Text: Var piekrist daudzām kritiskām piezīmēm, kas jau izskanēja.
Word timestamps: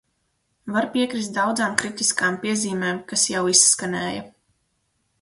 Var 0.75 0.87
piekrist 0.95 1.35
daudzām 1.35 1.77
kritiskām 1.83 2.41
piezīmēm, 2.47 3.05
kas 3.13 3.29
jau 3.37 3.47
izskanēja. 3.57 4.29